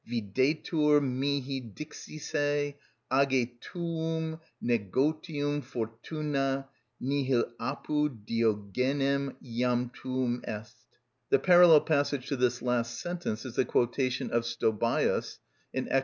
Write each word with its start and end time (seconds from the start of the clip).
Videtur 0.09 0.99
mihi 0.99 1.59
dixisse; 1.61 2.73
age 3.13 3.49
tuum 3.59 4.39
negotium, 4.59 5.61
fortuna: 5.63 6.67
nihil 6.99 7.45
apud 7.59 8.25
Diogenem 8.25 9.35
jam 9.43 9.91
tuum 9.93 10.41
est._" 10.43 10.73
The 11.29 11.37
parallel 11.37 11.81
passage 11.81 12.25
to 12.29 12.35
this 12.35 12.63
last 12.63 12.99
sentence 12.99 13.45
is 13.45 13.53
the 13.57 13.63
quotation 13.65 14.31
of 14.31 14.41
Stobæus 14.41 15.37
(_Ecl. 15.75 15.99